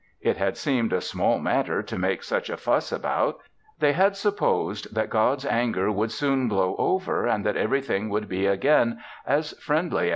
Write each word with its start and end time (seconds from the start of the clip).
It 0.19 0.35
had 0.37 0.57
seemed 0.57 0.93
a 0.93 0.99
small 0.99 1.37
matter 1.37 1.83
to 1.83 1.95
make 1.95 2.23
such 2.23 2.49
a 2.49 2.57
fuss 2.57 2.91
about. 2.91 3.37
They 3.77 3.93
had 3.93 4.15
supposed 4.15 4.95
that 4.95 5.11
God's 5.11 5.45
anger 5.45 5.91
would 5.91 6.11
soon 6.11 6.47
blow 6.47 6.75
over 6.79 7.27
and 7.27 7.45
that 7.45 7.55
everything 7.55 8.09
would 8.09 8.27
be 8.27 8.47
again 8.47 8.97
as 9.27 9.51
friendly 9.59 9.99
as 9.99 10.05
before. 10.05 10.09